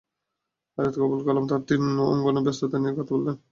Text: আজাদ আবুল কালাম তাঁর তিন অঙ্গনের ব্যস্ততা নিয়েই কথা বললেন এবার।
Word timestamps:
আজাদ 0.77 0.95
আবুল 0.99 1.21
কালাম 1.27 1.45
তাঁর 1.49 1.61
তিন 1.69 1.81
অঙ্গনের 2.05 2.43
ব্যস্ততা 2.45 2.77
নিয়েই 2.77 2.97
কথা 2.97 3.11
বললেন 3.11 3.33
এবার। 3.33 3.43